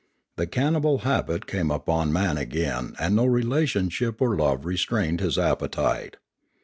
[0.35, 5.37] The cannibal habit came upon man again and no re lationship or love restrained his
[5.37, 6.17] appetite.